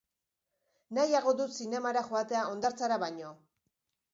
[0.99, 3.37] Nahiago dut zinemara joatea hondartzara baino.